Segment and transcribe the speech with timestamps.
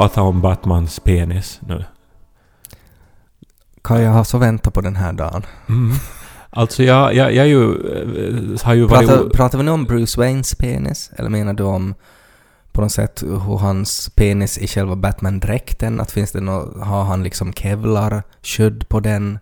[0.00, 1.84] Prata om Batmans penis nu?
[3.82, 5.46] Kan jag ha så väntat på den här dagen?
[5.68, 5.96] Mm.
[6.50, 9.08] Alltså jag, jag, jag ju, eh, har ju varit...
[9.08, 11.10] Pratar, pratar vi nu om Bruce Waynes penis?
[11.16, 11.94] Eller menar du om
[12.72, 16.00] på något sätt hur hans penis i själva Batman-dräkten?
[16.00, 19.38] Att finns det något, har han liksom kevlar, skydd på den?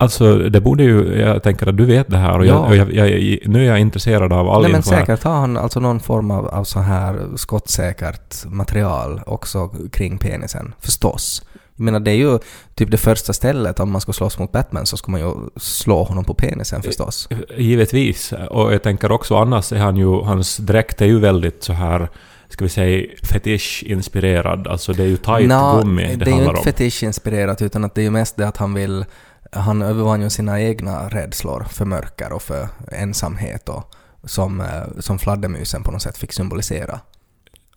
[0.00, 2.74] Alltså det borde ju, jag tänker att du vet det här och, Ja.
[2.74, 5.56] jag, och jag, jag, nu är jag intresserad av all Nej men säkert har han
[5.56, 10.74] alltså någon form av, av så här skottsäkert material också kring penisen.
[10.80, 11.42] Förstås.
[11.76, 12.38] Jag menar det är ju
[12.74, 16.02] typ det första stället om man ska slåss mot Batman så ska man ju slå
[16.02, 17.28] honom på penisen förstås.
[17.56, 18.32] Givetvis.
[18.50, 22.08] Och jag tänker också annars är han ju, hans dräkt är ju väldigt så här,
[22.48, 24.66] ska vi säga fetisch-inspirerad.
[24.68, 26.64] Alltså det är ju tight Nå, gummi det, det är ju handlar inte om.
[26.64, 29.04] fetischinspirerat utan att det är ju mest det att han vill
[29.52, 34.66] han övervann ju sina egna rädslor för mörker och för ensamhet och som, eh,
[34.98, 37.00] som fladdermusen på något sätt fick symbolisera.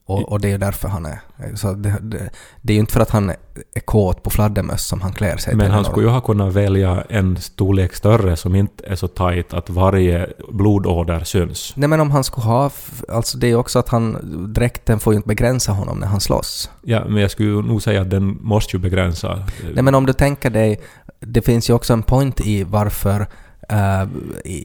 [0.06, 1.20] Och, och det är ju därför han är...
[1.56, 2.30] Så det, det,
[2.62, 3.30] det är ju inte för att han
[3.73, 6.53] är kåt på fladdermöss som han klär sig Men till han skulle ju ha kunnat
[6.53, 11.73] välja en storlek större som inte är så tight att varje blodåder syns.
[11.75, 12.72] Nej men om han skulle ha...
[13.09, 14.18] Alltså det är ju också att han...
[14.53, 16.70] Dräkten får ju inte begränsa honom när han slåss.
[16.81, 19.46] Ja, men jag skulle nog säga att den måste ju begränsa.
[19.73, 20.81] Nej men om du tänker dig...
[21.26, 23.28] Det finns ju också en point i varför
[23.70, 24.08] eh,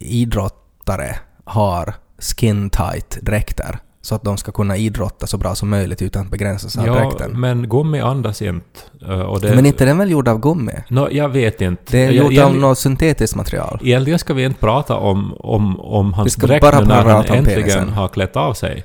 [0.01, 3.79] idrottare har skin tight dräkter.
[4.01, 6.95] Så att de ska kunna idrotta så bra som möjligt utan att begränsas av Ja,
[6.95, 7.41] dräkten.
[7.41, 8.81] men gummi andas inte.
[9.09, 10.73] Uh, Och det, Men inte den väl gjord av gummi?
[10.89, 11.83] Nå, jag vet inte.
[11.93, 13.79] Det är gjort av något syntetiskt material.
[13.83, 17.89] Egentligen ska vi inte prata om, om, om hans dräkt bara när han äntligen penisen.
[17.89, 18.85] har klätt av sig.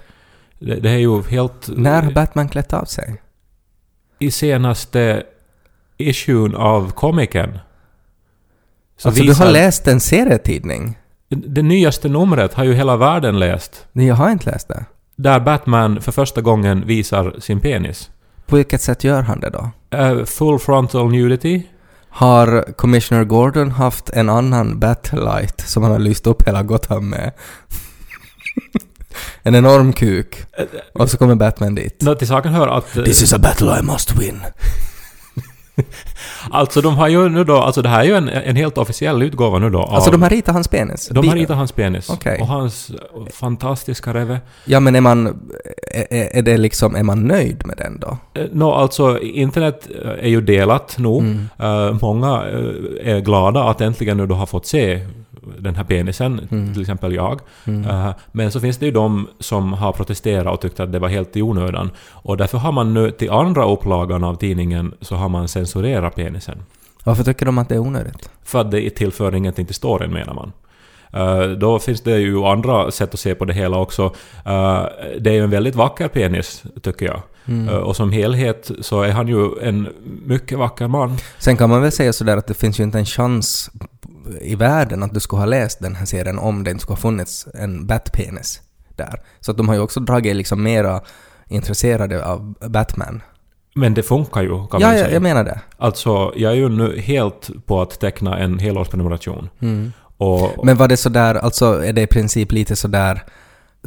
[0.59, 1.69] Det, det är ju helt...
[1.75, 3.21] När har Batman klätt av sig?
[4.19, 5.23] I senaste
[6.09, 7.59] issuen av komikern.
[8.97, 10.97] Så alltså du visar- har läst en serietidning?
[11.29, 13.85] Det nyaste numret har ju hela världen läst.
[13.91, 14.85] Nej, jag har inte läst det.
[15.15, 18.09] Där Batman för första gången visar sin penis.
[18.45, 19.71] På vilket sätt gör han det då?
[19.97, 21.63] Eh, full frontal nudity.
[22.09, 27.31] Har Commissioner Gordon haft en annan Batlight som han har lyst upp hela Gotham med?
[29.43, 30.37] en enorm kuk.
[30.93, 31.97] Och så kommer Batman dit.
[32.01, 32.97] Nå, till saken hör att...
[32.97, 34.39] eh, This is a battle I must win.
[36.51, 39.23] Alltså de har ju nu då, alltså det här är ju en, en helt officiell
[39.23, 39.81] utgåva nu då.
[39.81, 41.09] Alltså av, de har ritat hans penis?
[41.11, 42.09] de har ritat hans penis.
[42.09, 42.37] Okej.
[42.41, 42.91] Och hans
[43.33, 44.39] fantastiska reve.
[44.65, 45.27] Ja men är man...
[46.09, 46.95] Är, är det liksom...
[46.95, 48.17] Är man nöjd med den då?
[48.33, 51.17] Eh, Nå, alltså internet eh, är ju delat nu.
[51.17, 51.49] Mm.
[51.59, 54.99] Eh, många eh, är glada att äntligen nu då har fått se
[55.59, 56.73] den här penisen, Mm.
[56.73, 57.39] till exempel jag.
[57.65, 57.89] Mm.
[57.89, 61.07] Eh, men så finns det ju de som har protesterat och tyckt att det var
[61.09, 61.91] helt i onödan.
[62.11, 66.57] Och därför har man nu till andra upplagan av tidningen så har man censurerat penisen.
[67.03, 68.29] Varför tycker de att det är onödigt?
[68.43, 70.51] För att det tillför ingenting till storyn menar man.
[71.13, 74.03] Eh, då finns det ju andra sätt att se på det hela också.
[74.45, 74.83] Eh,
[75.19, 77.21] det är ju en väldigt vacker penis, tycker jag.
[77.45, 77.69] Mm.
[77.83, 79.87] Och som helhet så är han ju en
[80.25, 81.17] mycket vacker man.
[81.37, 83.71] Sen kan man väl säga sådär att det finns ju inte en chans
[84.41, 87.01] i världen att du skulle ha läst den här serien om det inte skulle ha
[87.01, 88.61] funnits en Batpenis
[88.95, 89.21] där.
[89.39, 91.01] Så att de har ju också dragit liksom mera
[91.49, 93.21] intresserade av Batman.
[93.75, 95.11] Men det funkar ju, kan Ja, man ja, säga.
[95.13, 95.59] jag menar det.
[95.77, 99.49] Alltså, jag är ju nu helt på att teckna en helårsprenumeration.
[99.59, 99.91] Mm.
[100.17, 103.23] Och, Men var det sådär, alltså är det i princip lite sådär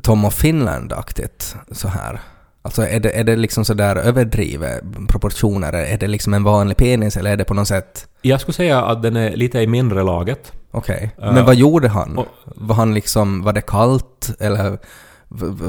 [0.03, 2.21] Tom of Finland-aktigt så här?
[2.67, 5.73] Alltså är det, är det liksom sådär överdrivet proportioner?
[5.73, 8.07] Är det liksom en vanlig penis eller är det på något sätt...
[8.23, 10.53] jag skulle säga att den är lite i mindre laget.
[10.71, 11.11] Okej.
[11.19, 11.33] Ja.
[11.33, 12.19] Men vad gjorde han?
[12.19, 14.79] Och- Var han liksom, var det kallt eller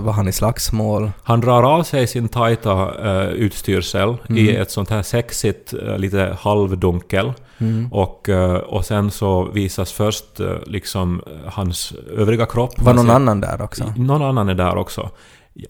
[0.04, 1.12] var han i slagsmål?
[1.24, 2.74] Han drar av sig sin tajta
[3.06, 4.62] uh, utstyrsel i Mm.
[4.62, 7.34] ett sånt här sexigt, eh, lite halvdunkel.
[7.58, 7.88] Mm.
[7.94, 12.74] Och, eh, och sen så visas först eh, liksom eh, hans övriga kropp.
[12.78, 13.94] Var någon Alltså, annan där också?
[13.98, 15.10] Någon annan är där också.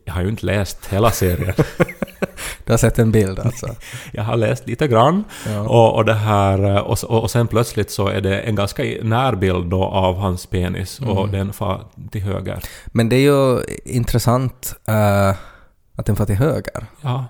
[0.05, 1.53] Jag har ju inte läst hela serien.
[2.65, 3.67] Du har sett en bild alltså?
[4.11, 5.23] Jag har läst lite grann.
[5.47, 5.59] Ja.
[5.61, 6.63] Och, och det här...
[6.63, 10.45] eh, Och, och, och sen plötsligt så är det en ganska närbild då av hans
[10.45, 11.31] penis och Mm.
[11.31, 12.59] den far till höger.
[12.85, 15.29] Men det är ju intressant eh,
[15.95, 16.85] att den får till höger.
[17.01, 17.25] Ja,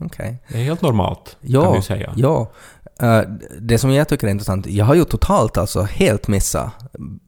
[0.00, 0.38] Okej.
[0.48, 2.12] det är helt normalt Ja, kan vi säga.
[2.16, 2.50] Ja.
[3.02, 3.22] Eh,
[3.60, 6.70] det som jag tycker är intressant, jag har ju totalt alltså helt missat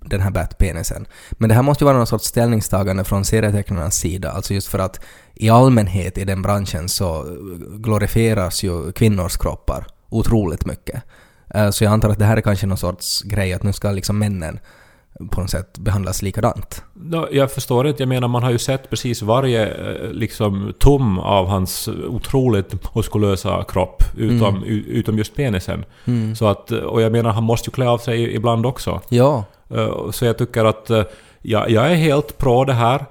[0.01, 1.07] den här Bat-penisen.
[1.31, 4.79] Men det här måste ju vara någon sorts ställningstagande från serietecknarnas sida, alltså just för
[4.79, 5.01] att
[5.35, 7.27] i allmänhet i den branschen så
[7.71, 11.03] glorifieras ju kvinnors kroppar otroligt mycket.
[11.55, 13.91] Eh, så jag antar att det här är kanske någon sorts grej att nu ska
[13.91, 14.59] liksom männen
[15.31, 16.85] på något sätt behandlas likadant.
[16.95, 21.19] Nå, jag förstår inte, jag menar man har ju sett precis varje eh, liksom tum
[21.19, 24.85] av hans otroligt muskulösa kropp, utom, Mm.
[24.87, 25.85] utom just penisen.
[26.05, 26.35] Mm.
[26.37, 29.01] Så att, och jag menar han måste ju klä av sig ibland också.
[29.09, 29.45] Ja.
[29.75, 31.03] Eh, Så jag tycker att eh,
[31.43, 33.05] jag, jag är helt pro det här.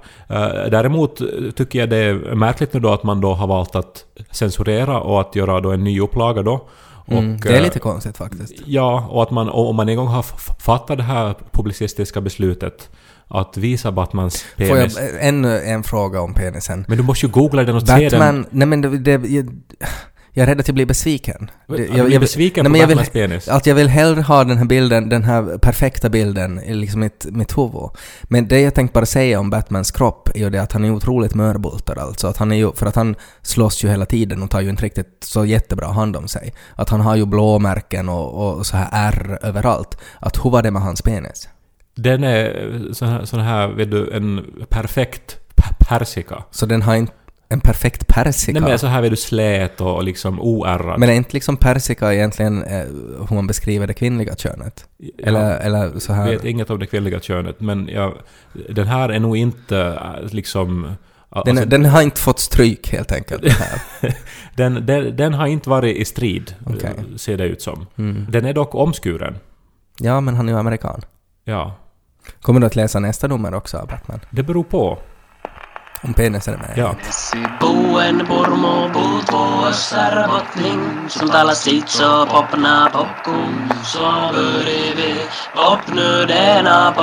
[0.70, 1.20] Däremot
[1.56, 5.20] tycker jag det är märkligt nu då att man då har valt att censurera och
[5.20, 6.60] att göra då en ny upplaga då.
[7.06, 8.52] Mm, Och, det är eh, lite konstigt faktiskt.
[8.66, 10.22] Ja, och att man, om man en gång har
[10.60, 12.90] fattat det här publicistiska beslutet
[13.28, 14.98] att visa Batmans Får penis.
[14.98, 16.84] jag ännu en fråga om penisen?
[16.88, 18.10] Men du måste ju googla den och se den.
[18.10, 18.46] Batman...
[18.50, 19.18] Nej men det...
[19.18, 19.46] det
[20.32, 21.50] jag, är rädd att jag blir besviken.
[21.68, 23.48] Det- Jag, jag, blir besviken nej, på jag vill- penis.
[23.48, 27.26] att jag vill hellre ha den här bilden, den här perfekta bilden i liksom mitt,
[27.30, 27.90] mitt huvud.
[28.22, 30.90] Men det jag tänkte bara säga om Batmans kropp är ju det att han är
[30.92, 32.26] otroligt mörbultad alltså.
[32.28, 34.84] Att han är ju, för att han slåss ju hela tiden och tar ju inte
[34.84, 36.54] riktigt så jättebra hand om sig.
[36.76, 39.98] Att han har ju blåmärken och, och så här ärr överallt.
[40.20, 41.48] Att hur var det med hans penis?
[41.94, 45.36] Den är sån här, sån här vet du, en perfekt
[45.78, 46.42] persika.
[46.50, 47.12] Så den har inte
[47.52, 48.60] en perfekt persika.
[48.60, 51.00] Nej men så här vet du slät och liksom oärrad.
[51.00, 52.84] Men är inte liksom persika egentligen eh,
[53.28, 54.84] hur man beskriver det kvinnliga könet?
[55.18, 56.30] Eller, eller så Jag här...
[56.30, 58.14] vet inget om det kvinnliga könet, men jag,
[58.68, 60.96] den här är nog inte äh, liksom...
[61.44, 63.42] Den, alltså, den har inte fått stryk helt enkelt.
[64.56, 66.90] Den den, den, har inte varit i strid, Okej.
[67.16, 67.86] ser det ut som.
[67.98, 68.26] Mm.
[68.28, 69.38] Den är dock omskuren.
[69.98, 71.00] Ja, men han är ju amerikan.
[71.44, 71.76] Ja.
[72.42, 74.20] Kommer du att läsa nästa nummer också av Batman?
[74.30, 74.98] Det beror på.
[76.04, 76.72] Om penisen är med?
[76.76, 76.94] Ja.
[85.54, 86.94] Popna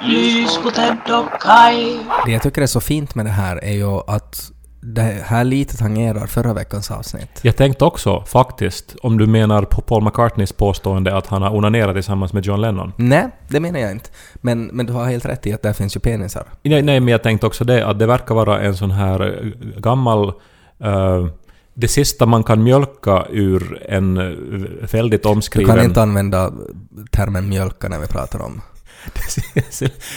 [0.00, 3.72] lys på Ted och Kai Det jag tycker är så fint med det här är
[3.72, 4.50] ju att
[4.94, 7.40] det här lite tangerar förra veckans avsnitt.
[7.42, 11.94] Jag tänkte också, faktiskt, om du menar på Paul McCartneys påstående att han har onanerat
[11.94, 12.92] tillsammans med John Lennon.
[12.96, 14.10] Nej, det menar jag inte.
[14.34, 16.46] Men, men du har helt rätt i att där finns ju penisar.
[16.62, 19.80] Nej, nej, men jag tänkte också det, att det verkar vara en sån här eh,
[19.80, 20.28] gammal...
[20.80, 21.26] eh,
[21.74, 25.74] det sista man kan mjölka ur en eh, väldigt Du omskriven...
[25.76, 26.52] kan inte använda
[27.10, 28.60] termen mjölka när vi pratar om...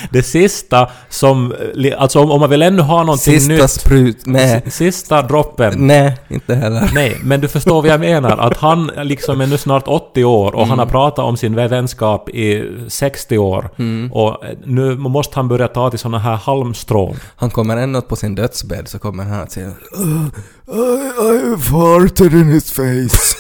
[0.09, 1.53] det sista som...
[1.97, 3.71] Alltså om, om man vill ännu ha någonting Sista nytt...
[3.71, 4.25] sprut...
[4.25, 4.61] Nej.
[4.67, 5.87] Sista droppen.
[5.87, 6.91] Nej, inte heller.
[6.93, 8.37] Nej, men du förstår vad jag menar.
[8.37, 12.29] Att han liksom är nu snart 80 år och han har pratat om sin vänskap
[12.29, 13.69] i 60 år.
[14.11, 17.15] Och nu måste han börja ta till såna här halmstrån.
[17.35, 20.25] Han kommer ändå på sin dödsbädd så kommer han att säga "Uh,
[20.67, 23.37] I, I farted in his face.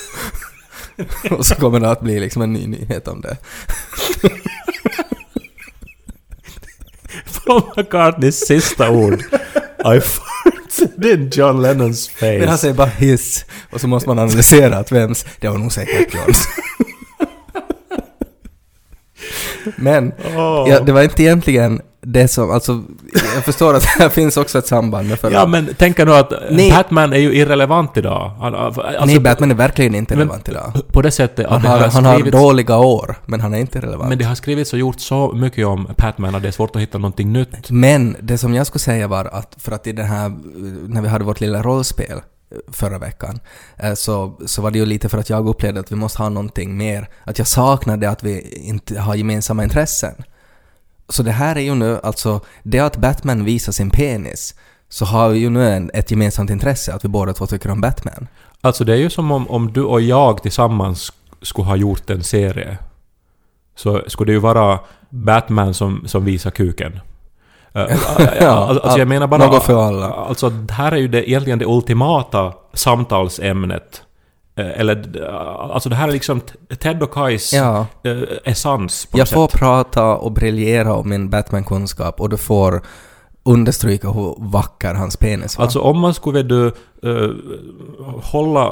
[1.37, 3.37] och så kommer det att bli liksom en ny nyhet om det.
[7.45, 9.23] Paul McCartneys sista ord.
[9.95, 12.57] I farted in John Lennons Men han face.
[12.57, 15.25] säger bara hiss och så måste man analysera att vems...
[15.39, 16.47] Det var nog säkert Johns.
[19.75, 20.65] Men Åh.
[20.69, 22.51] ja, det var inte egentligen det som...
[22.51, 22.83] Alltså,
[23.35, 25.33] jag förstår att här finns också ett samband med förra.
[25.33, 26.71] Ja men tänk nu att Nej.
[26.71, 28.31] Batman är ju irrelevant idag.
[28.41, 30.73] Alltså, Nej, Batman är verkligen inte relevant idag.
[30.87, 33.57] På det sättet att Han har, har, han har skrivits, dåliga år, men han är
[33.57, 34.09] inte relevant.
[34.09, 36.81] Men det har skrivits och gjorts så mycket om Batman att det är svårt att
[36.81, 37.71] hitta någonting nytt.
[37.71, 40.31] Men det som jag skulle säga var att för att i den här,
[40.87, 42.17] när vi hade vårt lilla rollspel eh,
[42.67, 43.39] förra veckan,
[43.77, 46.29] eh, så, så var det ju lite för att jag upplevde att vi måste ha
[46.29, 50.13] någonting mer, att jag saknade att vi inte har gemensamma intressen.
[51.09, 54.55] Så det här är ju nu alltså, det att Batman visar sin penis,
[54.89, 57.81] så har vi ju nu en, ett gemensamt intresse, att vi båda två tycker om
[57.81, 58.27] Batman.
[58.61, 62.23] Alltså det är ju som om, om du och jag tillsammans skulle ha gjort en
[62.23, 62.77] serie.
[63.75, 64.79] Så skulle det ju vara
[65.09, 66.99] Batman som, som visar kuken.
[67.75, 67.83] Uh,
[68.47, 69.45] alltså jag menar bara...
[69.45, 70.11] något för alla.
[70.11, 74.01] Alltså här är ju det, egentligen det ultimata samtalsämnet.
[74.55, 75.35] Eh, Eller, eh,
[75.75, 76.41] alltså det här är liksom
[76.79, 77.85] Ted och Kais Ja.
[78.03, 79.59] eh, essens på Jag får sätt.
[79.59, 82.81] prata och briljera om min Batman-kunskap och du får
[83.43, 85.63] understryka hur vacker hans penis var.
[85.65, 86.67] Alltså om man skulle du,
[87.03, 87.29] eh,
[88.23, 88.71] hålla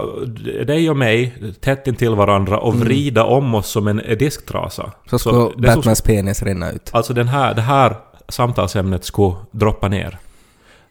[0.67, 4.83] dig och mig tätt intill varandra och vrida om oss som en disktrasa.
[4.83, 4.93] Mm.
[5.05, 6.89] så det som- Batmans penis rinna ut.
[6.93, 7.95] Alltså den här, det här
[8.29, 10.17] samtalsämnet skulle droppa ner.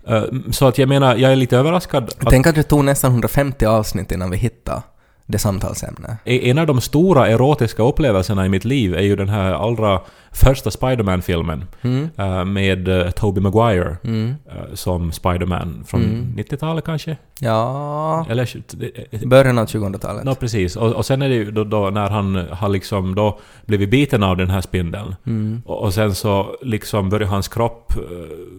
[0.06, 3.10] Eh, så att jag menar, jag är lite överraskad att Tänk att det tog nästan
[3.10, 4.82] 150 avsnitt innan vi hittade
[5.30, 6.10] det samtalsämnet.
[6.24, 10.00] en av de stora erotiska upplevelserna i mitt liv är ju den här allra
[10.32, 12.08] första Spiderman-filmen Mm.
[12.16, 14.34] eh, med uh, Tobey Maguire Mm.
[14.46, 16.34] eh, som Spiderman från Mm.
[16.36, 17.16] 90-talet kanske?
[17.40, 18.26] Ja...
[18.28, 19.26] Eller...
[19.26, 20.22] Början av 2000-talet.
[20.26, 20.76] Ja, precis.
[20.76, 24.22] Och, och sen är det ju då, då när han har liksom då blivit biten
[24.22, 25.14] av den här spindeln.
[25.26, 25.62] Mm.
[25.66, 27.92] Och, och sen så liksom börjar hans kropp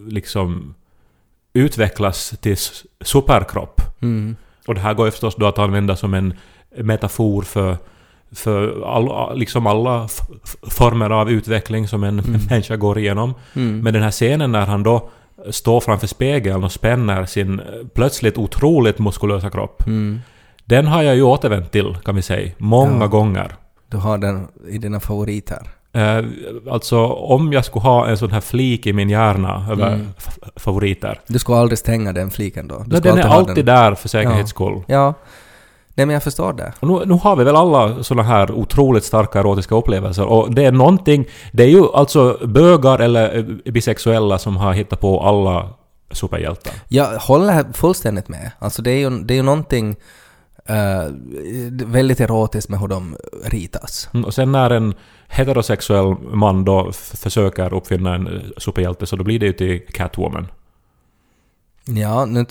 [0.08, 0.74] liksom
[1.52, 2.56] utvecklas till
[3.00, 3.80] superkropp.
[4.02, 4.36] Mm.
[4.66, 6.34] Och det här går ju förstås då att använda som en
[6.76, 7.76] metafor för,
[8.32, 10.08] för all, liksom alla
[10.70, 12.16] former av utveckling som en
[12.50, 13.34] människa går igenom.
[13.56, 13.80] Mm.
[13.80, 15.08] Men den här scenen när han då
[15.50, 19.86] står framför spegeln och spänner sin eh, plötsligt otroligt muskulösa kropp.
[19.86, 20.20] Mm.
[20.64, 23.06] Den har jag ju återvänt till, kan vi säga, många Ja.
[23.06, 23.54] gånger.
[23.88, 25.58] Du har den i dina favoriter.
[25.92, 26.24] Eh,
[26.70, 30.08] alltså om jag skulle ha en sån här flik i min hjärna över Mm.
[30.56, 31.20] favoriter.
[31.26, 32.78] Du ska aldrig stänga den fliken då?
[32.78, 34.82] Du Nej, den är alltid där för säkerhets skull.
[34.86, 35.14] Ja.
[35.94, 36.72] Nej men jag förstår det.
[36.80, 40.64] Och nu, nu har vi väl alla såna här otroligt starka erotiska upplevelser och det
[40.64, 41.26] är någonting...
[41.52, 45.68] Det är ju alltså bögar eller eh, bisexuella som har hittat på alla
[46.10, 46.72] superhjältar.
[46.88, 48.50] Jag håller fullständigt med.
[48.58, 49.96] Alltså det är ju, det är ju någonting
[50.66, 51.04] eh,
[51.86, 54.08] väldigt erotiskt med hur de ritas.
[54.14, 54.94] Mm, Och sen när en
[55.28, 60.48] heterosexuell man då försöker uppfinna en eh, superhjälte så då blir det ju till Catwoman.
[61.84, 62.46] Ja, nu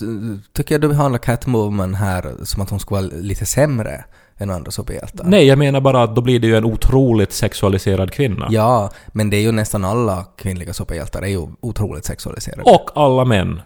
[0.52, 4.04] tycker jag du behandlar Catwoman här som att hon skulle vara lite sämre
[4.38, 5.24] än andra superhjältar.
[5.24, 8.48] Nej, jag menar bara att då blir det ju en otroligt sexualiserad kvinna.
[8.50, 12.62] Ja, men det är ju nästan alla kvinnliga superhjältar är ju otroligt sexualiserade.
[12.62, 13.60] Och alla män.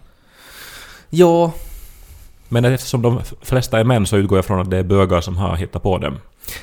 [1.11, 1.53] Jo,
[2.49, 5.37] Men eftersom de flesta är män så utgår jag från att det är bögar som
[5.37, 6.19] har hittat på dem.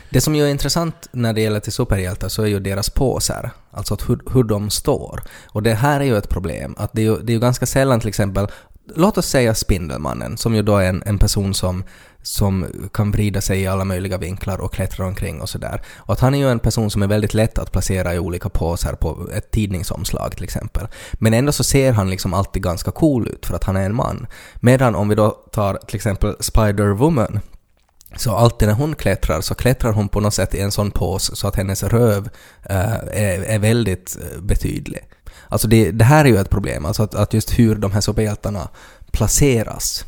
[0.09, 3.51] det som ju är intressant när det gäller till superhjältar så är ju deras poser.
[3.71, 5.21] Alltså att hur, hur de står.
[5.47, 6.75] Och det här är ju ett problem.
[6.77, 8.47] Att det är ju, det är ju ganska sällan till exempel,
[8.95, 11.83] låt oss säga Spindelmannen, som ju då är en, en person som,
[12.21, 15.81] som kan vrida sig i alla möjliga vinklar och klättra omkring och sådär.
[15.97, 18.49] Och att han är ju en person som är väldigt lätt att placera i olika
[18.49, 20.87] poser på ett tidningsomslag till exempel.
[21.13, 23.95] Men ändå så ser han liksom alltid ganska cool ut för att han är en
[23.95, 24.27] man.
[24.55, 27.39] Medan om vi då tar till exempel Spider-Woman
[28.15, 31.35] så alltid när hon klättrar så klättrar hon på något sätt i en sån pose
[31.35, 32.29] så att hennes röv
[32.63, 34.99] eh, är, är väldigt eh, betydlig.
[35.51, 38.01] Alltså det, det här är ju ett problem, alltså att, att just hur de här
[38.01, 38.69] superhjältarna
[39.11, 40.05] placeras.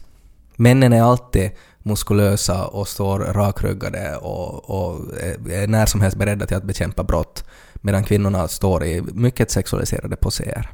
[0.55, 4.99] Männen är alltid muskulösa och står rakryggade och, och
[5.51, 7.43] är- när som helst beredda till att bekämpa brott
[7.75, 10.69] medan kvinnorna står i mycket sexualiserade poser.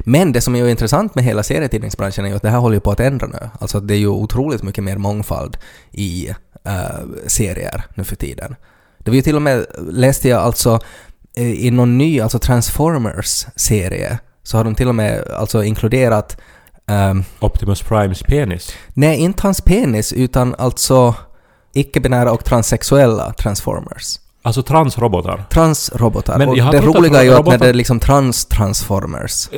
[0.00, 2.74] Men det som är ju intressant med hela serietidningsbranschen är ju att det här håller
[2.74, 3.50] ju på att ändra nu.
[3.60, 5.56] Alltså det är ju otroligt mycket mer mångfald
[5.92, 6.28] i
[6.64, 8.56] eh, serier nu för tiden.
[8.98, 10.80] Det var ju till och med, läste jag alltså
[11.36, 16.40] i någon ny, alltså Transformers-serie, så har de till och med alltså inkluderat,
[16.86, 18.74] ehm, Optimus Primes penis.
[18.94, 21.14] nej inte hans penis utan alltså
[21.72, 24.18] icke-binära och transsexuella Transformers.
[24.46, 25.44] Alltså transrobotar.
[25.50, 26.38] Transrobotar.
[26.38, 29.48] Men och jag har det roliga är ju att när det är liksom trans-transformers.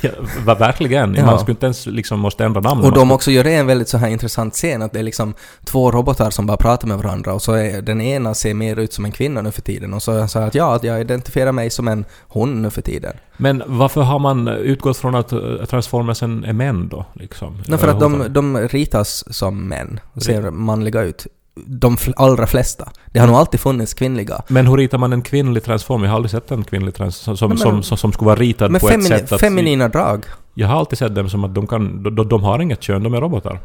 [0.00, 1.14] ja, verkligen.
[1.14, 1.26] Ja.
[1.26, 2.84] Man skulle inte ens liksom måste ändra namn.
[2.84, 5.34] Och de också gör det en väldigt så här intressant scen, att det är liksom
[5.64, 8.92] två robotar som bara pratar med varandra och så är den ena ser mer ut
[8.92, 11.52] som en kvinna nu för tiden och så sa jag att ja, att jag identifierar
[11.52, 13.16] mig som en hon nu för tiden.
[13.36, 17.04] Men varför har man utgått från att eh, Transformersen är män då?
[17.14, 17.62] Liksom?
[17.66, 21.26] Nej, för att de, de ritas som män och ser manliga ut.
[21.66, 22.88] De allra flesta.
[23.12, 24.42] Det har nog alltid funnits kvinnliga.
[24.48, 26.02] Men hur ritar man en kvinnlig transform?
[26.02, 28.36] Jag har aldrig sett en kvinnlig trans som, som, Men- som, som, som skulle vara
[28.40, 29.40] ritad på ett sätt att...
[29.40, 30.24] feminina drag.
[30.54, 32.02] Jag har alltid sett dem som att de kan...
[32.14, 33.60] De, de har inget kön, de är robotar.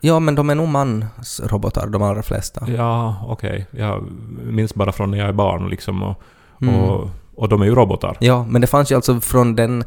[0.00, 2.66] Ja, men de är nog mansrobotar, de allra flesta.
[2.76, 3.66] Ja, okej.
[3.70, 4.04] Jag
[4.44, 6.22] minns bara från när jag är barn liksom och,
[6.62, 6.74] Mm.
[6.80, 8.16] och, och de är ju robotar.
[8.20, 9.84] Ja, men det fanns ju alltså från den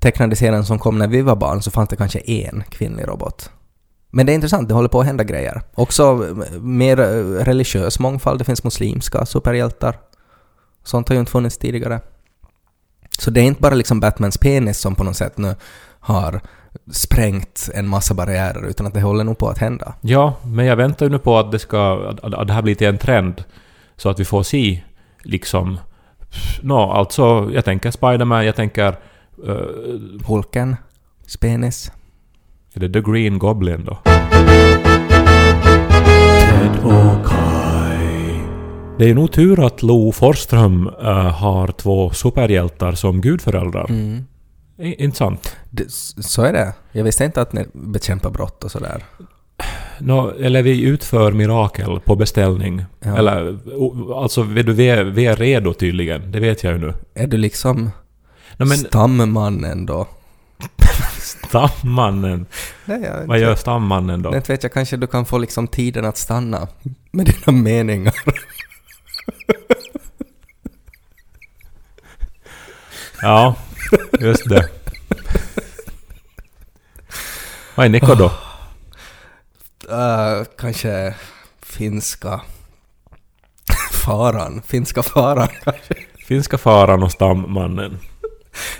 [0.00, 3.50] tecknade serien som kom när vi var barn så fanns det kanske en kvinnlig robot.
[4.10, 5.62] Men det är intressant, det håller på att hända grejer.
[5.74, 9.98] Också eh, mer eh, religiös mångfald, det finns muslimska superhjältar.
[10.84, 12.00] Sånt har ju inte funnits tidigare.
[13.18, 15.54] Så det är inte bara liksom Batmans penis som på något sätt nu
[16.00, 16.40] har
[16.92, 19.94] sprängt en massa barriärer utan att det håller nog på att hända.
[20.00, 22.08] Ja, men jag väntar ju nu på att det ska...
[22.22, 23.44] Att, det här blir till en trend.
[23.96, 24.82] Så att vi får se
[25.22, 25.78] liksom...
[26.62, 28.98] Nå, alltså jag tänker Spiderman, jag tänker...
[29.46, 30.76] Uh, Hulken,
[31.40, 31.92] penis.
[32.84, 33.98] Är det The Green Goblin då?
[38.98, 43.86] Det är nog tur att Lo Forsström eh, har två superhjältar som gudföräldrar.
[43.90, 44.24] Mm.
[44.78, 45.56] I- Inte sant?
[45.70, 46.74] Det, så är det.
[46.92, 49.04] Jag visste inte att ni bekämpar brott och sådär.
[49.98, 52.84] Nå, eller vi utför mirakel på beställning.
[53.00, 53.18] Ja.
[53.18, 53.58] Eller,
[54.14, 56.32] alltså vi är, vi är redo tydligen.
[56.32, 56.94] Det vet jag ju nu.
[57.14, 57.90] Är du liksom
[58.56, 60.06] Nå, men stammannen då?
[61.28, 62.46] stammannen.
[62.84, 64.36] Nej, jag Vad gör stammannen då?
[64.36, 66.68] Inte vet jag, kanske du kan få liksom tiden att stanna
[67.10, 68.14] med dina meningar.
[73.22, 73.54] Ja,
[74.20, 74.68] just det.
[77.74, 78.32] Vad är Niko då?
[79.90, 81.14] Uh, kanske
[81.62, 82.40] finska
[83.92, 84.62] faran.
[84.66, 85.94] Finska faran kanske.
[86.26, 87.98] Finska faran och stammannen.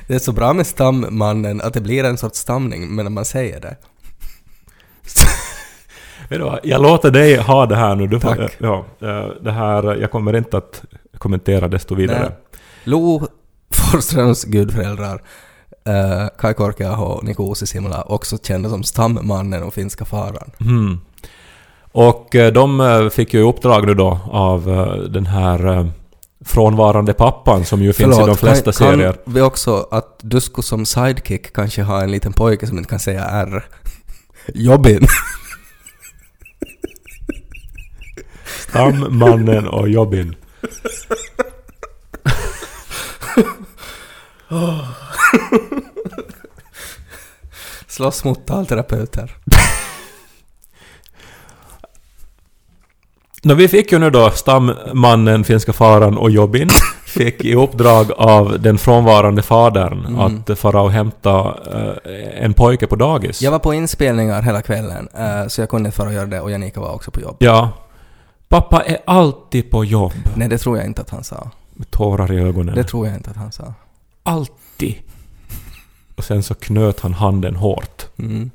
[0.09, 3.25] Det är så bra med stammannen att det blir en sorts stamning men när man
[3.25, 3.77] säger det.
[6.62, 8.07] Jag låter dig ha det här nu.
[8.07, 8.57] Du får, Tack.
[8.59, 10.85] Ja, eh, det här, jag kommer inte att
[11.19, 12.21] kommentera desto vidare.
[12.21, 12.31] Nej.
[12.85, 13.27] Lo
[13.71, 15.15] Forsströms gudföräldrar
[15.88, 20.50] uh, Kai Korkeaho och Niko Uusisimula också kända som stammannen och finska faran.
[20.61, 21.00] Mm.
[21.93, 25.87] Och eh, de eh, fick ju uppdrag nu då av eh, den här eh,
[26.49, 29.12] frånvarande pappan som ju finns i de flesta kan, serier.
[29.12, 32.90] Kan vi också att du skulle som sidekick kanske ha en liten pojke som inte
[32.90, 33.64] kan säga R?
[34.55, 35.07] Jobbin.
[38.69, 40.35] Stammannen och Jobbin.
[47.87, 49.37] Slåss mot talterapeuter.
[53.42, 56.68] Nå, vi fick ju nu då stammannen, finska faran och Jobbin
[57.07, 60.42] fick i uppdrag av den frånvarande fadern Mm.
[60.49, 61.38] att fara och hämta
[61.75, 63.42] eh, en pojke på dagis.
[63.42, 66.50] Jag var på inspelningar hela kvällen, eh, så jag kunde fara och göra det och
[66.50, 67.37] Janika var också på jobb.
[67.38, 67.71] Ja.
[68.49, 70.12] Pappa är alltid på jobb.
[70.37, 71.50] Nej, det tror jag inte att han sa.
[71.75, 72.75] Med tårar i ögonen.
[72.75, 73.75] Det tror jag inte att han sa.
[74.23, 74.95] Alltid.
[76.16, 78.07] Och sen så knöt han handen hårt.
[78.18, 78.50] Mm.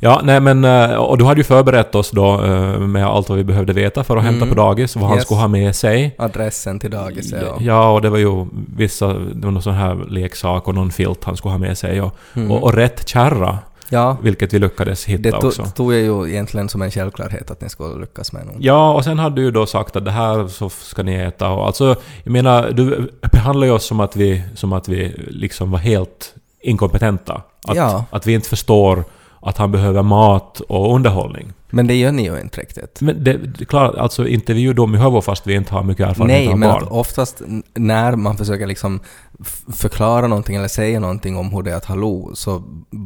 [0.00, 0.64] Ja, nej men...
[0.64, 4.04] eh, Och du hade ju förberett oss då eh, med allt vad vi behövde veta
[4.04, 4.48] för att hämta Mm.
[4.48, 5.24] på dagis, vad han Yes.
[5.24, 6.14] skulle ha med sig.
[6.18, 7.62] Adressen till dagiset och...
[7.62, 8.46] Ja, och det var ju
[8.76, 9.06] vissa...
[9.12, 12.02] Det var någon sån här leksak och någon filt han skulle ha med sig.
[12.02, 12.50] Och, Mm.
[12.50, 13.58] och, och rätt kärra,
[13.88, 15.64] Ja, vilket vi lyckades hitta det to- också.
[15.64, 18.56] tog jag ju egentligen som en självklarhet att ni skulle lyckas med nog.
[18.58, 21.48] Ja, och sen hade du ju då sagt att det här så ska ni äta
[21.50, 25.70] och alltså, jag menar, du behandlar ju oss som att vi, som att vi liksom
[25.70, 27.42] var helt inkompetenta.
[27.66, 28.04] Att, Ja.
[28.10, 29.04] att vi inte förstår
[29.44, 31.52] att han behöver mat och underhållning.
[31.70, 32.98] Men det gör ni ju inte riktigt.
[33.00, 36.08] Men det, det är klart, alltså intervju dem i huvudet fast vi inte har mycket
[36.08, 36.82] erfarenhet Nej, av men barn.
[36.82, 39.00] att oftast n- när man försöker liksom
[39.72, 42.62] förklara någonting eller säga någonting om hur det är att ha lo, så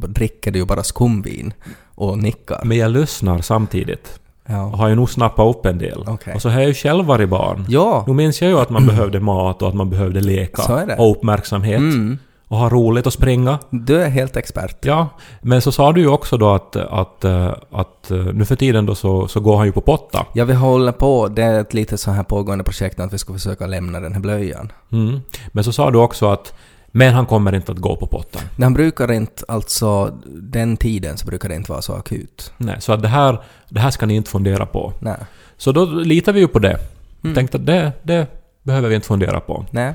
[0.07, 1.53] dricker du ju bara skumvin
[1.95, 2.61] och nickar.
[2.65, 4.19] Men jag lyssnar samtidigt.
[4.45, 4.57] Och Ja.
[4.75, 6.03] har ju nog snappat upp en del.
[6.07, 6.33] Okej.
[6.33, 7.65] Och så har jag ju själv varit barn.
[7.69, 8.03] Ja.
[8.07, 10.95] Nu minns jag ju att man behövde mat och att man behövde leka.
[10.97, 11.77] Och uppmärksamhet.
[11.79, 12.17] Mm.
[12.49, 13.59] Och ha roligt och springa.
[13.69, 14.85] Du är helt expert.
[14.85, 15.09] Ja,
[15.41, 18.85] men så sa du ju också då att, att, eh, att eh, nu för tiden
[18.85, 20.25] då så, så går han ju på potta.
[20.33, 21.27] Ja, vi håller på.
[21.27, 24.19] Det är ett lite så här pågående projekt att vi ska försöka lämna den här
[24.19, 24.71] blöjan.
[24.91, 25.19] Mm.
[25.51, 26.53] Men så sa du också att
[26.91, 28.41] men han kommer inte att gå på pottan.
[28.55, 32.53] Men han brukar inte, alltså den tiden så brukar det inte vara så akut.
[32.57, 34.93] Nej, så att det här, det här ska ni inte fundera på.
[34.99, 35.17] Nej.
[35.57, 36.79] Så då litar vi ju på det.
[37.23, 37.35] Mm.
[37.35, 38.27] Tänkte att det, det
[38.63, 39.65] behöver vi inte fundera på.
[39.71, 39.93] Nej.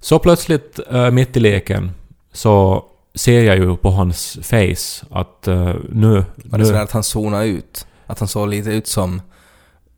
[0.00, 1.90] Så plötsligt, eh, mitt i leken,
[2.32, 2.84] så
[3.14, 6.24] ser jag ju på hans face att eh, nu...
[6.36, 7.86] Var det nu sådär att han zonade ut?
[8.06, 9.22] Att han såg lite ut som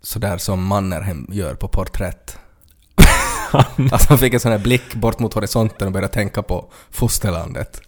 [0.03, 2.39] sådär som Mannerheim gör på porträtt?
[3.93, 7.81] att han fick en sån här blick bort mot horisonten och började tänka på fosterlandet.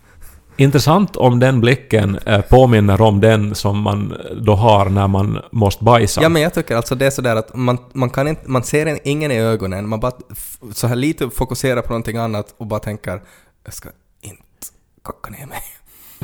[0.62, 5.38] Intressant om den blicken eh, påminner om den som man eh, då har när man
[5.52, 6.22] måste bajsa.
[6.22, 8.86] Ja men jag tycker alltså det är sådär att man, man kan inte, man ser
[8.86, 10.12] en, ingen i ögonen, man bara
[10.72, 13.22] så här lite fokuserar på någonting annat och bara tänker
[13.64, 13.88] jag ska
[14.20, 14.42] inte
[15.04, 15.62] kacka ner mig.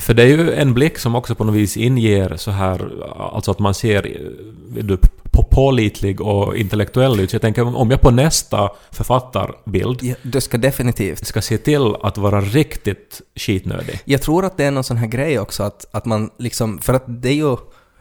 [0.01, 2.91] För det är ju en blick som också på något vis inger så här,
[3.35, 4.97] alltså att man ser eh, du,
[5.33, 7.31] på, pålitlig och intellektuell ut.
[7.31, 11.27] Så jag tänker om jag på nästa författarbild Ja, du ska definitivt.
[11.27, 14.01] ska se till att vara riktigt skitnödig.
[14.05, 16.95] Jag tror att det är någon sån här grej också att, att man liksom, för
[16.95, 17.57] att det är ju,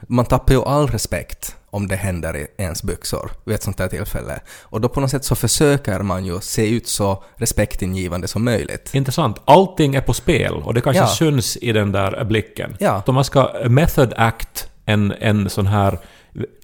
[0.08, 3.88] man tappar ju all respekt om det händer i ens byxor vid ett sånt här
[3.88, 4.40] tillfälle.
[4.64, 8.90] Och då på något sätt så försöker man ju se ut så respektingivande som möjligt.
[8.96, 9.42] Intressant.
[9.46, 11.08] Allting är på spel och det kanske Ja.
[11.08, 12.76] syns i den där blicken.
[12.80, 13.04] Ja.
[13.06, 16.00] Om man ska method act en, en sån här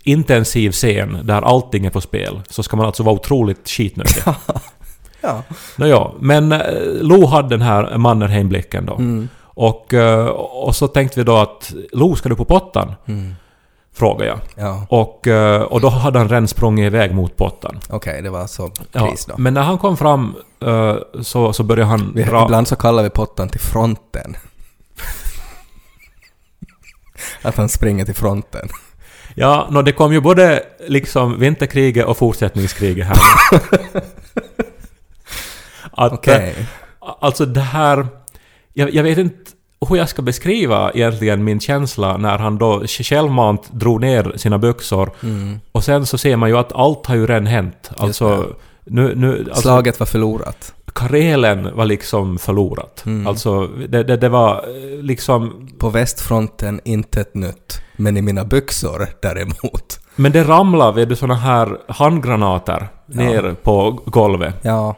[0.03, 4.13] intensiv scen där allting är på spel så ska man alltså vara otroligt skitnödig.
[5.25, 5.43] Ja.
[5.77, 6.61] Nåja, men eh,
[7.01, 8.95] Lo hade den här Mannerheim-blicken då.
[8.95, 9.29] Mm.
[9.43, 12.93] Och, eh, och så tänkte vi då att Lo, ska du på pottan?
[13.05, 13.35] Mm.
[13.95, 14.39] Frågade jag.
[14.55, 17.79] Ja, Och, eh, och då hade han redan sprungit iväg mot pottan.
[17.89, 19.33] okej, det var så Ja, kris då.
[19.37, 22.43] men när han kom fram eh, så, så började han Vi, dra...
[22.43, 24.35] ibland så kallar vi pottan till fronten.
[27.41, 28.67] att han springer till fronten.
[29.35, 33.17] Ja, nå det kom ju både liksom vinterkriget och fortsättningskriget här.
[35.91, 36.55] att, Okej.
[36.59, 36.65] eh,
[37.19, 38.07] Alltså det här...
[38.73, 39.51] Jag, jag vet inte
[39.85, 45.11] hur jag ska beskriva egentligen min känsla när han då självmant drog ner sina byxor
[45.23, 45.59] Mm.
[45.71, 47.91] och sen så ser man ju att allt har ju redan hänt.
[47.97, 48.45] Alltså...
[48.85, 50.73] Nu, nu, alltså Slaget var förlorat.
[50.93, 53.03] Karelen var liksom förlorat.
[53.05, 53.27] Mm.
[53.27, 55.67] Alltså, det, det, det var eh, liksom...
[55.77, 59.99] På västfronten inte ett nytt, men i mina byxor däremot.
[60.15, 64.55] Men det ramlade vid såna här handgranater ner på golvet.
[64.61, 64.95] Ja,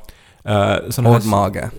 [0.50, 1.70] Uh, hård mage.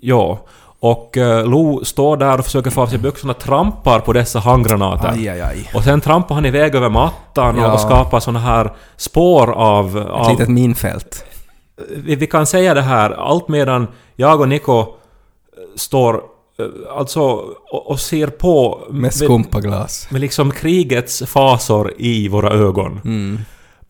[0.00, 0.46] ja.
[0.84, 5.08] Och uh, Lo står där och försöker få av sig byxorna, trampar på dessa handgranater.
[5.08, 5.70] Aj, aj, aj.
[5.74, 7.72] Och sen trampar han iväg över mattan Ja.
[7.72, 9.98] och skapar såna här spår av...
[9.98, 11.24] Ett av litet minfält.
[11.96, 14.86] vi, vi kan säga det här, allt medan jag och Niko eh,
[15.76, 16.66] står eh,
[16.98, 17.20] alltså
[17.70, 20.06] och, och ser på Med skumpaglas.
[20.10, 23.00] med liksom krigets fasor i våra ögon.
[23.04, 23.38] Mm.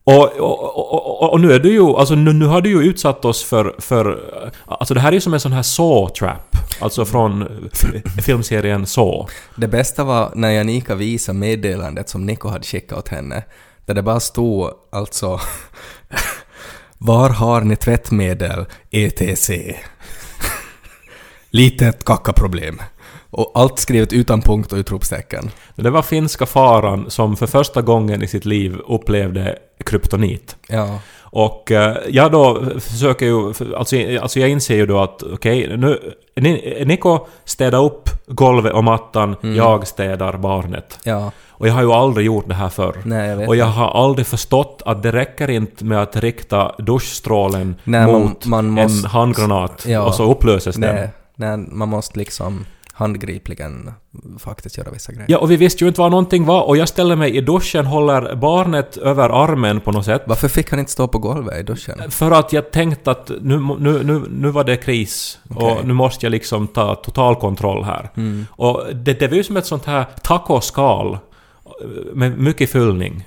[0.03, 0.77] Och, och,
[1.21, 3.75] och, och, nu är du ju, alltså nu, nu har du ju utsatt oss för,
[3.79, 4.19] för...
[4.65, 6.54] Alltså det här är ju som en sån här Saw-trap.
[6.79, 7.69] Alltså från
[8.21, 9.33] filmserien Saw.
[9.55, 13.43] Det bästa var när Janika visade meddelandet som Nico hade skickat åt henne.
[13.85, 15.39] Där det bara stod alltså
[16.97, 18.65] Var har ni tvättmedel?
[18.91, 19.49] ETC.
[21.49, 22.81] Litet kackaproblem.
[23.29, 25.51] Och allt skrivet utan punkt och utropstecken.
[25.75, 30.55] Det var finska faran som för första gången i sitt liv upplevde kryptonit.
[30.67, 30.99] Ja.
[31.37, 33.47] Och eh, jag då försöker ju...
[33.77, 36.13] Alltså, alltså jag inser ju då att okej, nu...
[36.35, 40.99] Ni- Niko städar upp golvet och mattan, jag städar barnet.
[41.03, 41.31] Ja.
[41.49, 42.95] Och jag har ju aldrig gjort det här förr.
[43.03, 47.75] Nej, jag och jag har aldrig förstått att det räcker inte med att rikta duschstrålen
[47.83, 50.01] Nej, man- mot man måste- en handgranat Ja.
[50.01, 50.95] och så upplöses den.
[50.95, 52.65] Nej, nej, man måste liksom
[52.95, 53.91] handgripligen
[54.39, 55.25] faktiskt göra vissa grejer.
[55.29, 57.85] Ja, och vi visste ju inte vad någonting var och jag ställer mig i duschen,
[57.85, 60.23] håller barnet över armen på något sätt.
[60.25, 62.11] Varför fick han inte stå på golvet i duschen?
[62.11, 65.71] För att jag tänkte att nu, nu, nu, nu var det kris Okej.
[65.71, 68.11] och nu måste jag liksom ta total kontroll här.
[68.17, 68.45] Mm.
[68.49, 71.17] Och det, det var ju som ett sånt här tacoskal
[72.13, 73.25] med mycket fyllning.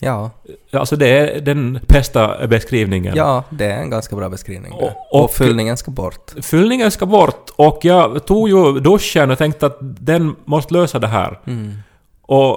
[0.00, 0.30] Ja,
[0.72, 3.16] Alltså det är den bästa beskrivningen.
[3.16, 4.72] ja, det är en ganska bra beskrivning.
[4.72, 4.82] Och-
[5.12, 6.32] Och, och- fyllningen ska bort.
[6.42, 11.06] Fyllningen ska bort och jag tog ju duschen och tänkte att den måste lösa det
[11.06, 11.40] här.
[11.46, 11.74] Mm.
[12.22, 12.50] Och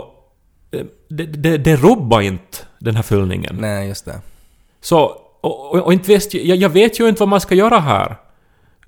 [0.71, 3.58] eh, det, det, det rubbar inte den här fyllningen.
[3.60, 4.21] Nej, just det.
[4.82, 4.99] Så,
[5.41, 8.15] och, och, och inte visst, jag, jag vet ju inte vad man ska göra här.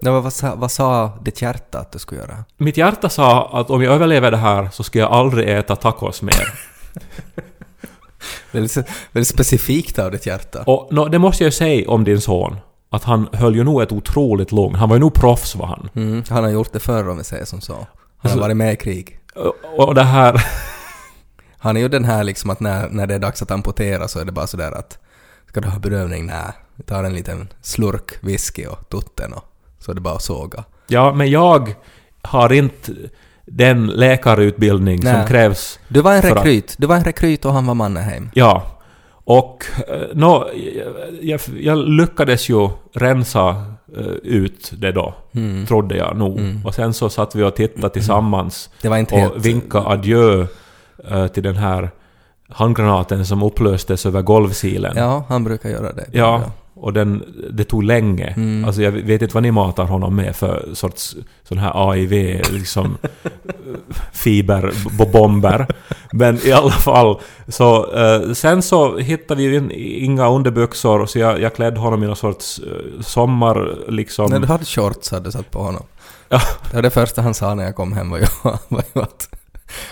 [0.02, 2.44] var, vad, sa, vad sa ditt hjärta att du skulle göra?
[2.58, 6.22] Mitt hjärta sa att om jag överlever det här så ska jag aldrig äta tacos
[6.22, 6.54] mer.
[8.52, 8.78] Väldigt,
[9.12, 10.64] väldigt specifikt av ditt hjärta.
[10.64, 12.56] och nå, det måste jag ju säga om din son.
[12.90, 14.76] Att han höll ju nog ett otroligt lugn.
[14.76, 15.90] Han var ju nog proffs var han.
[15.96, 17.74] Mm, han har gjort det förr om vi säger som så.
[17.74, 17.82] Han
[18.18, 19.20] har Alltså- varit med i krig.
[19.36, 19.56] Och,
[19.88, 20.46] och det här...
[21.58, 24.20] Han är ju den här liksom att när, när det är dags att amputera så
[24.20, 24.98] är det bara sådär att
[25.50, 26.26] Ska du ha bedövning?
[26.26, 26.52] Nej.
[26.76, 29.44] Vi tar en liten slurk whisky och tutten och
[29.80, 30.64] så är det bara att såga.
[30.88, 31.76] Ja, men jag
[32.22, 32.92] har inte
[33.46, 35.28] den läkarutbildning som Nej.
[35.28, 35.80] krävs.
[35.88, 36.76] Du var en För att- rekryt.
[36.78, 38.30] Du var en rekryt och han var Mannerheim.
[38.34, 38.64] Ja.
[39.26, 40.50] Och eh, nå,
[41.22, 43.50] jag, jag lyckades ju rensa
[43.98, 45.66] eh, ut det då, Mm.
[45.66, 46.40] trodde jag nog.
[46.40, 46.66] Mm.
[46.66, 49.34] Och sen så satt vi och tittade tillsammans Det var inte helt...
[49.34, 50.46] och vinka adjö
[51.10, 51.90] eh, till den här
[52.50, 54.94] handgranaten som upplöstes över golvsilen.
[54.98, 56.06] Ja, han brukar göra det.
[56.12, 56.42] Ja,
[56.84, 58.28] och den, det tog länge.
[58.28, 58.66] Mm.
[58.66, 62.98] Alltså jag vet inte vad ni matar honom med för sorts sån här AIV, liksom
[64.12, 65.68] fiberbomber.
[66.12, 71.42] Men i alla fall, så eh, sen så hittade vi in, inga underbyxor så jag,
[71.42, 74.32] jag klädde honom i någon sorts eh, sommar liksom.
[74.32, 75.84] När du hade shorts hade du satt på honom.
[76.30, 76.42] Ja.
[76.70, 78.26] Det var det första han sa när jag kom hem var ju,
[78.68, 79.30] var ju att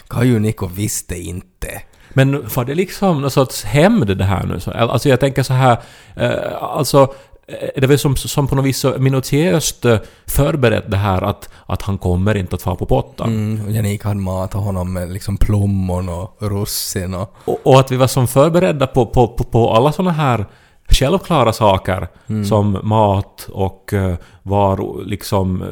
[0.08, 1.82] Kaju Niko visste inte.
[2.14, 4.60] Men var det liksom någon sorts hämnd det här nu?
[4.60, 5.78] Så- Alltså jag tänker så här,
[6.16, 7.14] eh, alltså
[7.48, 9.98] eh, det var som, som på något vis så minutiöst eh,
[10.28, 13.30] förberett det här att, att han kommer inte att få på pottan.
[13.30, 17.36] Mm, och Janika hade matat honom med liksom plommon och russin och...
[17.46, 20.46] Och, och att vi var som förberedda på, på, på, på alla såna här
[20.90, 22.08] självklara saker
[22.48, 23.94] som mat och
[24.44, 25.64] var liksom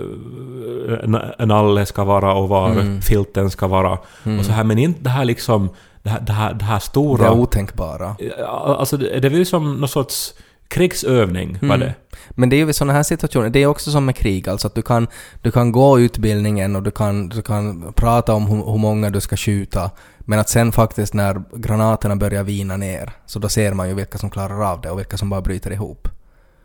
[1.03, 3.91] en, en alle ska vara och var filten ska vara.
[4.39, 5.69] Och så här, men inte det här liksom
[6.03, 7.31] det här, det här, det här Det stora...
[7.31, 8.15] otänkbara.
[8.37, 10.33] Ja, Alltså det, det var ju som någon sorts
[10.67, 11.93] krigsövning var det.
[12.29, 14.67] Men det är ju vid sådana här situationer, det är också som med krig, alltså
[14.67, 15.07] att du kan,
[15.41, 19.21] du kan gå utbildningen och du kan, du kan prata om hur, hur många du
[19.21, 23.89] ska skjuta, men att sen faktiskt när granaterna börjar vina ner, så då ser man
[23.89, 26.07] ju vilka som klarar av det och vilka som bara bryter ihop.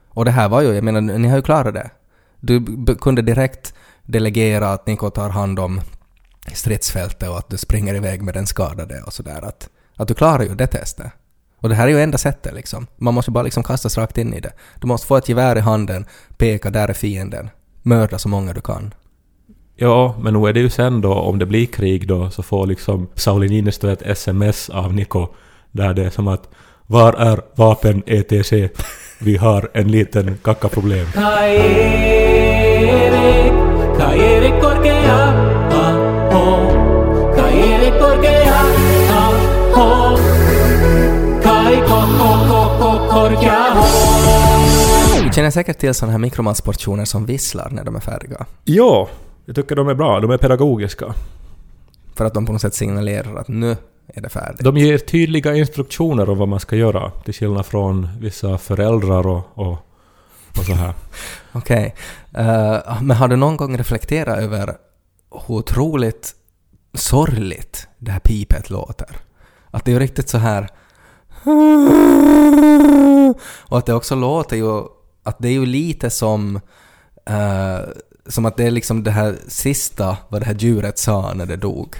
[0.08, 1.90] Och det här var ju, jag menar, ni har ju klarat det.
[2.40, 2.64] Du
[3.00, 5.80] kunde direkt delegera att Niko tar hand om
[6.52, 9.42] stridsfältet och att du springer iväg med den skadade och sådär.
[9.44, 11.12] Att, att du klarar ju det testet.
[11.64, 12.86] Och det här är ju enda sättet liksom.
[12.96, 14.52] Man måste bara liksom kastas rakt in i det.
[14.80, 17.50] Du måste få ett gevär i handen, peka där är fienden.
[17.82, 18.94] Mörda så många du kan.
[19.76, 22.66] Ja, men nu är det ju sen då, om det blir krig då, så får
[22.66, 25.28] liksom Sauli Niinistö ett sms av Niko
[25.70, 26.48] där det är som att
[26.86, 28.52] Var är vapen ETC?
[29.18, 31.06] Vi har en liten kackaproblem.
[38.00, 38.60] Korkea,
[39.10, 40.16] aho.
[41.42, 43.84] Kai koko koko korkea, ho.
[45.24, 48.46] Du känner säkert till sådana här mikromassportioner som visslar när de är färdiga.
[48.64, 49.08] Ja,
[49.44, 50.20] jag tycker de är bra.
[50.20, 51.14] De är pedagogiska.
[52.14, 53.76] För att de på något sätt signalerar att nu
[54.06, 54.60] är det färdigt.
[54.64, 59.42] De ger tydliga instruktioner om vad man ska göra, till skillnad från vissa föräldrar och,
[59.54, 59.76] och,
[60.58, 60.94] och så här.
[61.52, 61.94] Okej.
[62.32, 64.76] Eh, men har du någon gång reflekterat över
[65.46, 66.34] hur otroligt
[66.94, 69.16] sorgligt det här pipet låter?
[69.70, 70.68] Att det är ju riktigt så här...
[73.58, 74.82] Och att det också låter ju...
[75.22, 76.60] Att det är ju lite som...
[77.26, 77.78] eh,
[78.26, 81.56] som att det är liksom det här sista vad det här djuret sa när det
[81.56, 81.96] dog.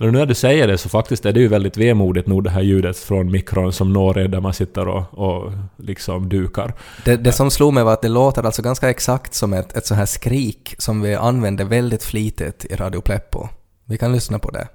[0.00, 2.62] Nu när du säger det så faktiskt är det ju väldigt vemodigt nog det här
[2.62, 6.74] ljudet från mikron som når er där man sitter och, och liksom dukar.
[7.04, 9.86] Det, det som slog mig var att det låter alltså ganska exakt som ett, ett
[9.86, 13.48] så här skrik som vi använder väldigt flitigt i Radio Pleppo.
[13.90, 14.68] Vi kan lyssna på det.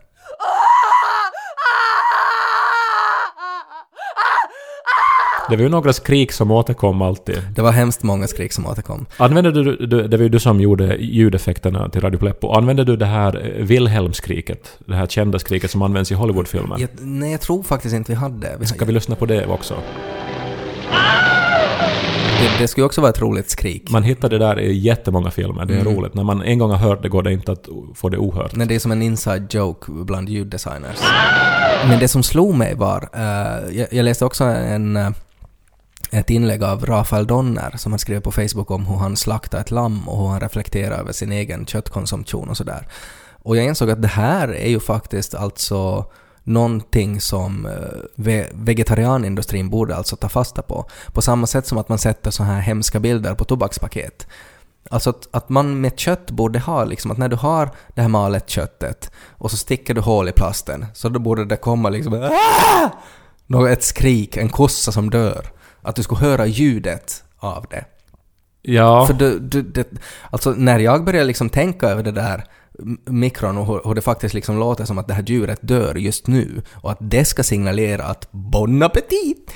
[5.49, 7.41] Det var ju några skrik som återkom alltid.
[7.55, 9.05] Det var hemskt många skrik som återkom.
[9.17, 12.51] Använde du, du, det var ju du som gjorde ljudeffekterna till Radio Pleppo.
[12.51, 14.77] Använde du det här eh, Wilhelm-skriket?
[14.85, 16.79] Det här kända skriket som används i Hollywoodfilmer?
[16.79, 18.55] Jag, nej, jag tror faktiskt inte vi hade.
[18.59, 19.75] Vi, Ska vi lyssna på det också?
[22.41, 23.89] Det, det skulle också vara ett roligt skrik.
[23.91, 25.95] Man hittar det där i jättemånga filmer, det är Mm.
[25.95, 26.13] roligt.
[26.13, 28.55] När man en gång har hört det går det inte att få det ohört.
[28.55, 30.99] Men det är som en inside joke bland ljuddesigners.
[31.89, 35.09] Men det som slog mig var, eh, jag, jag läste också en, eh,
[36.11, 39.71] ett inlägg av Rafael Donner som han skrev på Facebook om hur han slaktade ett
[39.71, 42.87] lamm och hur han reflekterar över sin egen köttkonsumtion och sådär.
[43.43, 46.05] Och jag insåg att det här är ju faktiskt alltså
[46.47, 47.71] någonting som eh,
[48.15, 50.85] ve- vegetarianindustrin borde alltså ta fasta på.
[51.13, 54.27] På samma sätt som att man sätter så här hemska bilder på tobakspaket.
[54.89, 58.09] Alltså att, att man med kött borde ha liksom att när du har det här
[58.09, 62.13] malet köttet och så sticker du hål i plasten så då borde det komma liksom
[62.13, 62.89] "Ah!"
[63.47, 65.45] Nå- ett skrik, en kossa som dör.
[65.81, 67.85] Att du skulle höra ljudet av det.
[68.61, 69.87] Ja, För du, du, det,
[70.31, 72.43] alltså när jag börjar liksom tänka över det där
[73.05, 76.61] mikron och hur, det faktiskt liksom låter som att det här djuret dör just nu
[76.73, 79.51] och att det ska signalera att bon appetit!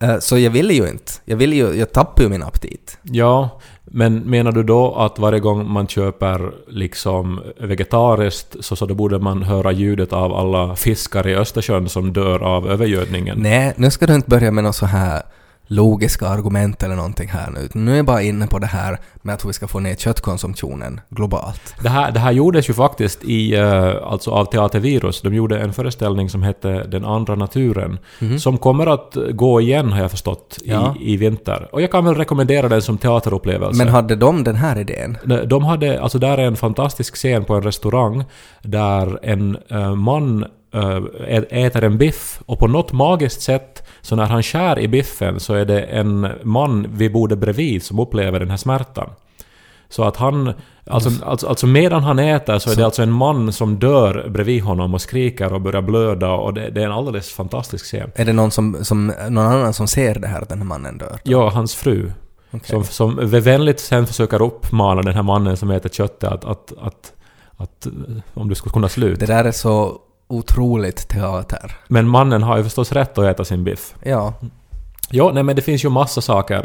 [0.00, 1.12] Eh, Så jag ville ju inte.
[1.24, 2.98] Jag ville ju, jag tappade ju min aptit.
[3.02, 3.60] ja.
[3.86, 9.18] Men menar du då att varje gång man köper liksom vegetariskt så, så då borde
[9.18, 13.38] man höra ljudet av alla fiskar i Östersjön som dör av övergödningen?
[13.42, 15.22] Nej, nu ska du inte börja med något så här
[15.66, 17.68] logiska argument eller någonting här nu.
[17.72, 21.00] Nu är jag bara inne på det här med att vi ska få ner köttkonsumtionen
[21.08, 21.74] globalt.
[21.82, 25.20] Det här, det här gjordes ju faktiskt i, eh, alltså av Teatervirus.
[25.20, 27.98] De gjorde en föreställning som hette Den andra naturen.
[28.38, 30.94] Som kommer att gå igen har jag förstått i, Ja.
[31.00, 31.68] i vinter.
[31.72, 33.78] Och jag kan väl rekommendera den som teaterupplevelse.
[33.84, 35.18] Men hade de den här idén?
[35.46, 38.24] De hade, alltså där är en fantastisk scen på en restaurang
[38.62, 44.26] där en eh, man eh, äter en biff och på något magiskt sätt så när
[44.26, 48.50] han skär i biffen så är det en man vid bordet bredvid som upplever den
[48.50, 49.10] här smärtan.
[49.88, 50.52] Så att han...
[50.86, 54.62] Alltså, alltså, alltså medan han äter så är det alltså en man som dör bredvid
[54.62, 58.10] honom och skriker och börjar blöda och det, det är en alldeles fantastisk scen.
[58.14, 60.98] Är det någon, som, som, någon annan som ser det här att den här mannen
[60.98, 61.18] dör?
[61.22, 62.12] Ja, hans fru.
[62.50, 62.68] Okej.
[62.68, 67.12] Som, som vänligt sen försöker uppmana den här mannen som äter köttet att, att, att,
[67.56, 67.92] att eh,
[68.34, 69.26] om du skulle kunna sluta.
[69.26, 71.76] Det där är så otroligt teater.
[71.88, 73.94] Men mannen har ju förstås rätt att äta sin biff.
[74.02, 74.34] Ja.
[75.10, 76.56] Ja, nej men det finns ju massa saker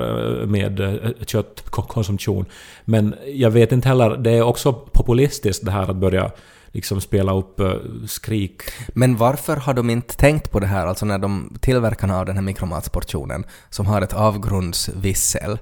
[0.41, 2.45] eh, med eh, köttkonsumtion.
[2.85, 6.31] Men jag vet inte heller, det är också populistiskt det här att börja
[6.71, 7.73] liksom spela upp eh,
[8.07, 8.61] skrik.
[8.89, 12.35] Men varför har de inte tänkt på det här, alltså när de tillverkarna av den
[12.35, 15.57] här mikromatsportionen som har ett avgrundsvissel.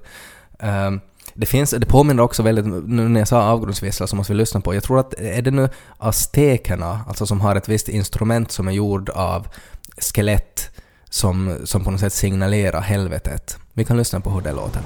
[0.59, 0.99] ehm,
[1.37, 4.61] det, finns, det påminner också väldigt, nu när jag sa avgrundsvissla så måste vi lyssna
[4.61, 8.67] på, jag tror att är det nu aztekerna, alltså som har ett visst instrument som
[8.67, 9.47] är gjord av
[9.97, 10.69] skelett
[11.09, 13.57] som, som på något sätt signalerar helvetet.
[13.73, 14.81] Vi kan lyssna på hur det låter.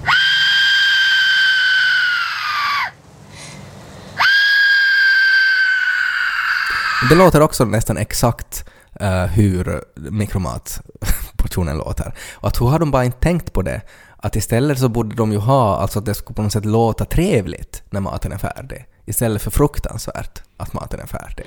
[7.09, 8.69] Det låter också nästan exakt
[9.01, 12.13] uh, hur mikromatportionen låter.
[12.33, 13.81] Och att hur har de bara inte tänkt på det?
[14.23, 17.05] Att istället så borde de ju ha, alltså att det skulle på något sätt låta
[17.05, 18.85] trevligt när maten är färdig.
[19.05, 21.45] Istället för fruktansvärt att maten är färdig.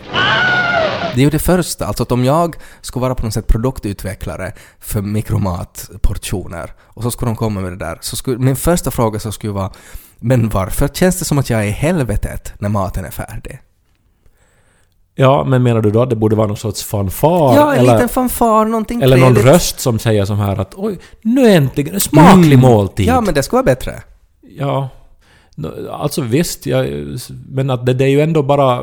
[1.15, 4.53] Det är ju det första, alltså att om jag skulle vara på något sätt produktutvecklare
[4.79, 9.19] för mikromatportioner och så skulle de komma med det där, så skulle, min första fråga
[9.21, 9.73] så skulle vara
[10.19, 13.61] men varför känns det som att jag är i helvetet när maten är färdig?
[15.17, 17.55] Ja, men menar du då att det borde vara någon sorts fanfar?
[17.57, 19.55] Ja, en eller, liten fanfar, någonting eller någon trevligt.
[19.55, 22.61] röst som säger som här att oj, nu äntligen, en smaklig Mm.
[22.61, 23.07] måltid.
[23.07, 24.03] Ja, men det skulle vara bättre.
[24.59, 24.89] Ja.
[25.91, 26.87] Alltså visst, jag,
[27.51, 28.83] men att det, det är ju ändå bara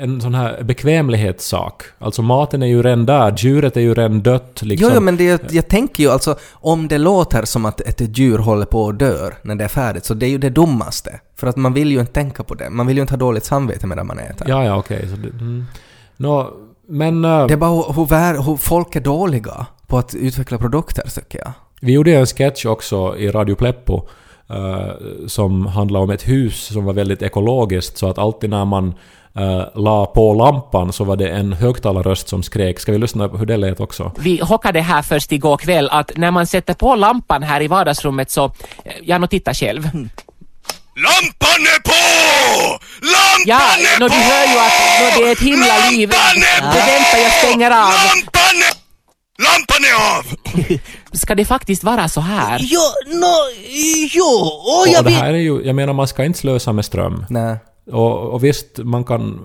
[0.00, 1.82] en sån här bekvämlighetssak.
[1.98, 4.88] Alltså maten är ju redan där, djuret är ju redan dött liksom.
[4.88, 8.38] Jo, jo, men det, jag, tänker ju alltså om det låter som att ett djur
[8.38, 11.20] håller på att dö när det är färdigt, så det är ju det dummaste.
[11.36, 12.70] För att man vill ju inte tänka på det.
[12.70, 14.48] Man vill ju inte ha dåligt samvete medan man äter.
[14.48, 15.08] Ja, ja, okej.
[15.22, 15.64] det, mm.
[16.16, 16.50] Nå,
[16.88, 17.24] men...
[17.24, 21.02] eh, Det är bara hur, hur, vär- hur folk är dåliga på att utveckla produkter,
[21.14, 21.52] tycker jag.
[21.80, 24.08] Vi gjorde ju en sketch också i Radio Pleppo
[25.28, 28.94] som handlade om ett hus som var väldigt ekologiskt så att alltid när man
[29.36, 32.80] eh, la på lampan så var det en högtalarröst som skrek.
[32.80, 34.12] Ska vi lyssna på hur det lät också?
[34.18, 38.30] Vi hockade här först igår kväll att när man sätter på lampan här i vardagsrummet
[38.30, 39.82] så, eh, ja, nå titta själv.
[41.06, 42.00] Lampan är på!
[43.02, 44.14] Lampan Ja, är nå, på!
[44.14, 46.08] du hör ju att nå, det är ett himla liv.
[46.10, 46.66] Lampan är på!
[46.78, 47.76] Det vänta, jag stänger av.
[47.90, 48.79] Lampan är...
[49.44, 50.24] Lampan är av!
[51.16, 52.58] Ska det faktiskt vara så här?
[52.62, 53.34] Jo, no,
[54.14, 56.84] jo, och jag och det här är ju, jag menar man ska inte slösa med
[56.84, 57.24] ström.
[57.30, 57.56] Nej.
[57.92, 59.40] Och, och visst, man kan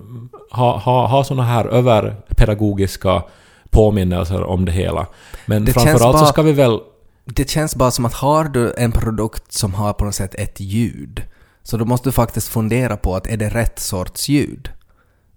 [0.50, 3.22] ha, ha, ha såna här överpedagogiska
[3.70, 5.06] påminnelser om det hela.
[5.46, 6.78] Men Det framförallt så bara- ska vi väl...
[7.24, 10.60] Det känns bara som att har du en produkt som har på något sätt ett
[10.60, 11.22] ljud,
[11.62, 14.70] så då måste du faktiskt fundera på att är det rätt sorts ljud?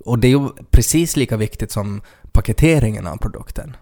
[0.05, 3.75] Och det är ju precis lika viktigt som paketeringen av produkten.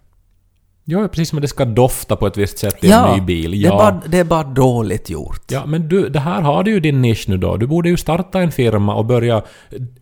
[0.90, 3.52] Ja, precis som att det ska dofta på ett visst sätt i en ny bil.
[3.52, 3.74] det, Ja.
[3.74, 5.52] är bara, det är bara dåligt gjort.
[5.52, 7.58] Ja, men du, det här har du ju din nisch nu då.
[7.58, 9.44] Du borde ju starta en firma och börja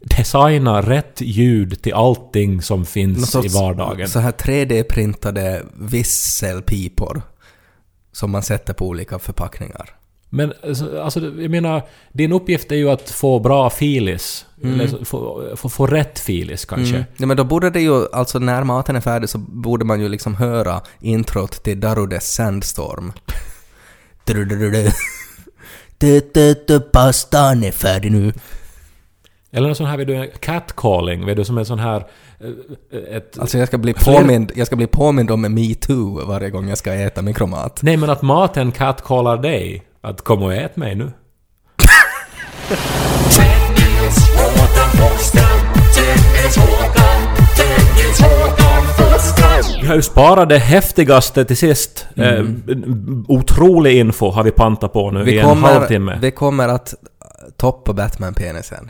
[0.02, 4.08] designa rätt ljud till allting som finns i vardagen.
[4.08, 7.21] Så här 3D-printade visselpipor
[8.12, 9.89] som man sätter på olika förpackningar.
[10.36, 14.45] Men alltså, alltså, jag menar, din uppgift är ju att få bra filis.
[14.63, 14.80] Mm.
[14.80, 17.06] Eller få, få, få rätt filis kanske.
[17.17, 20.10] Ja, men då borde det ju, alltså när maten är färdig så borde man ju
[20.10, 23.13] liksom höra introt till Darudes Sandstorm.
[26.91, 28.34] Pastan är färdig nu.
[29.52, 32.06] Eller en sån här, vet du, catcalling, vet du, som en sån här...
[32.91, 36.69] eh, Ett, Alltså jag ska bli påmind, jag ska bli påmind om metoo varje gång
[36.69, 37.80] jag ska äta mikromat.
[37.84, 39.84] Nej, men att maten catcallar dig.
[40.06, 41.12] Att kom och ät mig nu.
[49.82, 52.08] Vi har ju sparat det häftigaste till sist.
[52.15, 52.46] Eh,
[53.28, 56.18] otrolig info har vi pantat på nu i en halvtimme.
[56.22, 56.94] vi kommer att
[57.58, 58.89] toppa Batman-penisen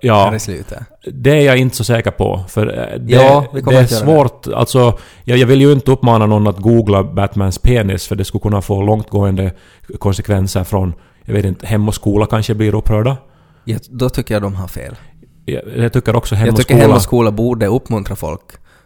[0.00, 0.78] ja, slutet.
[1.12, 2.44] det är jag inte så säker på.
[2.48, 4.46] För eh, det, Ja, det är svårt.
[4.46, 8.42] Alltså, jag, jag vill ju inte uppmana någon att googla Batmans penis för det skulle
[8.42, 9.52] kunna få långtgående
[9.98, 10.94] konsekvenser från,
[11.24, 13.16] jag vet inte, hem och skola kanske blir upprörda.
[13.64, 14.96] Jag, då tycker jag de har fel.
[15.44, 16.86] Jag, jag tycker också hem jag och tycker skola...
[16.86, 18.42] Hem och skola borde uppmuntra folk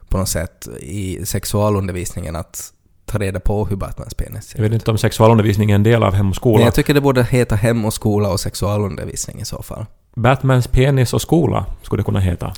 [0.09, 2.73] på något sätt i sexualundervisningen att
[3.07, 4.75] ta reda på hur Batmans penis ser Jag vet ut.
[4.75, 6.57] inte om sexualundervisning är en del av hem och skola.
[6.57, 9.87] Men jag tycker det borde heta Hem och skola och sexualundervisning i så fall.
[10.19, 12.53] Batmans penis och skola skulle det kunna heta.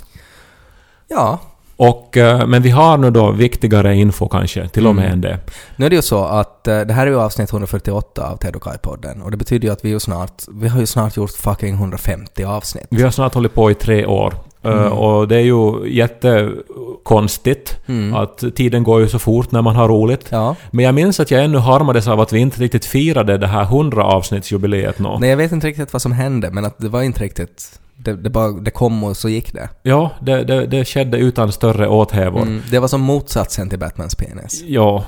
[1.07, 1.39] Ja,
[1.77, 5.13] Och, eh, men vi har nu då viktigare info kanske, till och med Mm.
[5.13, 5.39] än det.
[5.75, 8.55] nu är det ju så att eh, det här är ju avsnitt 148 av Ted
[8.55, 11.31] och Kai-podden och det betyder ju att vi ju snart, vi har ju snart gjort
[11.31, 12.87] fucking 150 avsnitt.
[12.89, 14.33] Vi har snart hållit på i tre år.
[14.63, 14.91] Eh, Mm.
[14.93, 18.13] Och det är ju jättekonstigt Mm.
[18.13, 20.25] att tiden går ju så fort när man har roligt.
[20.29, 20.55] Ja.
[20.71, 23.63] Men jag minns att jag ännu harmades av att vi inte riktigt firade det här
[23.63, 25.19] 100 avsnittsjubileet nå.
[25.19, 27.79] Nej, jag vet inte riktigt vad som hände, men att det var inte riktigt...
[28.03, 29.69] Det, det, bara, det kom och så gick det.
[29.83, 32.41] Ja, det, det, det skedde utan större åthävor.
[32.41, 32.61] Mm.
[32.71, 34.63] Det var som motsatsen till Batmans penis.
[34.67, 35.03] Ja,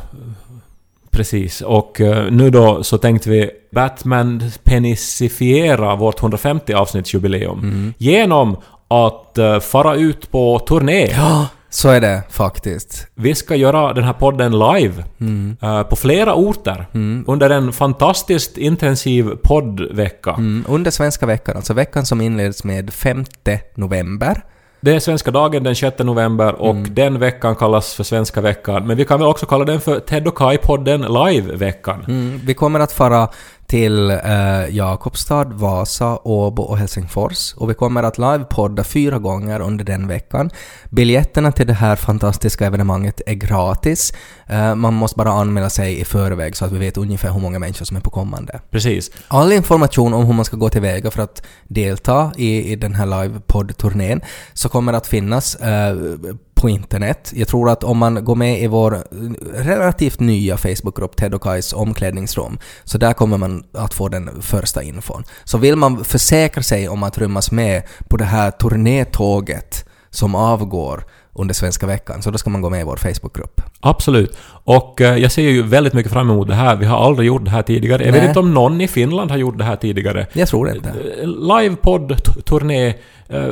[1.12, 1.62] precis.
[1.62, 7.94] Och eh, nu då så tänkte vi Batman penisifiera vårt 150 avsnittsjubileum Mm.
[7.98, 8.58] genom
[8.94, 11.08] att uh, fara ut på turné.
[11.12, 13.08] Ja, så är det faktiskt.
[13.16, 15.58] Vi ska göra den här podden live Mm.
[15.62, 17.24] eh, på flera orter Mm.
[17.28, 20.32] under en fantastiskt intensiv poddvecka.
[20.32, 20.66] Mm.
[20.68, 23.26] Under svenska veckan, alltså veckan som inleds med 5
[23.76, 24.42] november.
[24.82, 26.94] Det är svenska dagen den 6 november och Mm.
[26.96, 28.88] den veckan kallas för svenska veckan.
[28.88, 32.06] Men vi kan väl också kalla den för Ted och Kai-podden live-veckan.
[32.08, 32.40] Mm.
[32.46, 33.28] Vi kommer att fara
[33.68, 39.86] till eh, Jakobstad, Vasa, Åbo och Helsingfors och vi kommer att livepodda fyra gånger under
[39.86, 40.50] den veckan.
[40.90, 44.14] Biljetterna till det här fantastiska evenemanget är gratis.
[44.48, 47.60] Eh, man måste bara anmäla sig i förväg så att vi vet ungefär hur många
[47.60, 48.60] människor som är på kommande.
[48.72, 49.12] Precis.
[49.28, 53.06] All information om hur man ska gå tillväga för att delta i, i den här
[53.06, 54.22] livepodd-turnén
[54.54, 55.96] så kommer att finnas eh,
[56.64, 57.32] på internet.
[57.36, 59.04] Jag tror att om man går med i vår
[59.64, 64.84] relativt nya Facebookgrupp Ted och Kais omklädningsrum så där kommer man att få den första
[64.84, 65.24] infon.
[65.44, 71.04] Så vill man försäkra sig om att rymmas med på det här turnétåget som avgår
[71.36, 73.62] under svenska veckan så då ska man gå med i vår Facebookgrupp.
[73.80, 74.38] Absolut.
[74.64, 76.76] Och eh, jag ser ju väldigt mycket fram emot det här.
[76.76, 78.04] Vi har aldrig gjort det här tidigare.
[78.06, 78.28] Jag vet Nej.
[78.28, 80.28] inte om någon i Finland har gjort det här tidigare.
[80.34, 80.90] Jag tror inte.
[80.90, 82.94] Eh, Livepodd-turné.
[83.30, 83.50] Eh,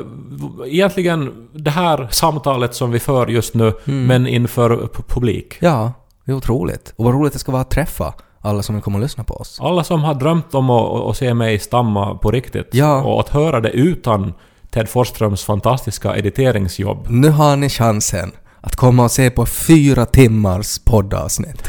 [0.65, 4.05] egentligen det här samtalet som vi för just nu, Mm.
[4.07, 5.57] men inför pu- publik.
[5.59, 5.93] Ja,
[6.25, 6.93] det är otroligt.
[6.95, 9.59] Och vad roligt det ska vara att träffa alla som komma och lyssna på oss.
[9.61, 12.69] Alla som har drömt om att, att se mig stamma på riktigt.
[12.71, 13.03] Ja.
[13.03, 14.33] Och att höra det utan
[14.71, 17.05] Ted Forsströms fantastiska editeringsjobb.
[17.09, 21.63] Nu har ni chansen att komma och se på fyra timmars poddavsnitt.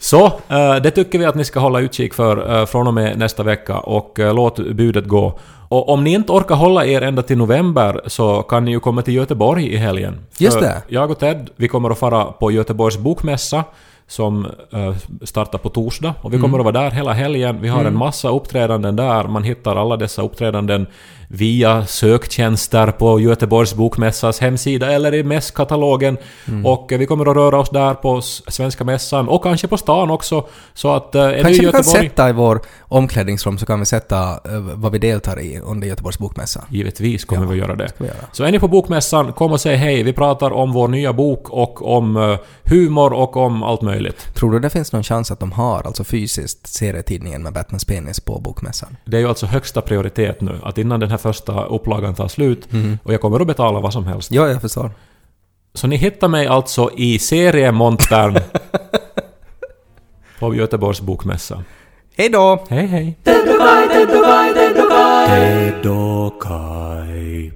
[0.00, 3.18] Så, eh, det tycker vi att ni ska hålla utkik för eh, från och med
[3.18, 5.38] nästa vecka och eh, låt budet gå.
[5.68, 9.02] Och om ni inte orkar hålla er ända till november så kan ni ju komma
[9.02, 10.26] till Göteborg i helgen.
[10.38, 10.82] Just För det.
[10.88, 13.64] Jag och Ted, vi kommer att fara på Göteborgs bokmässa
[14.08, 17.58] som eh, startar på torsdag och vi kommer att vara där hela helgen.
[17.60, 19.24] Vi har en massa uppträdanden där.
[19.24, 20.86] Man hittar alla dessa uppträdanden
[21.28, 26.18] via söktjänster på Göteborgs bokmässas hemsida eller i mässkatalogen.
[26.64, 30.10] Och eh, vi kommer att röra oss där på Svenska Mässan och kanske på stan
[30.10, 30.46] också.
[30.74, 33.80] Så att eh, är du i Kanske vi kan sätta i vår omklädningsrum så kan
[33.80, 36.64] vi sätta eh, vad vi deltar i under Göteborgs bokmässa.
[36.68, 37.92] Givetvis kommer vi att göra det.
[37.98, 38.16] vi göra.
[38.32, 40.02] Så är ni på bokmässan, kom och säg hej.
[40.02, 44.34] Vi pratar om vår nya bok och om humor och om allt möjligt.
[44.34, 48.20] Tror du det finns någon chans att de har, alltså fysiskt, serietidningen med Batmans penis
[48.20, 48.96] på bokmässan?
[49.04, 52.68] Det är ju alltså högsta prioritet nu, att innan den här första upplagan tar slut,
[53.02, 54.30] och jag kommer att betala vad som helst.
[54.32, 54.90] Ja, jag förstår.
[55.74, 58.40] Så ni hittar mig alltså i seriemontern
[60.38, 61.64] på Göteborgs bokmässa.
[62.16, 62.66] Hej då!
[62.68, 63.18] Hej hej!
[63.24, 65.28] Teddokai, Teddokai, Teddokai.
[65.82, 67.52] Tedokai.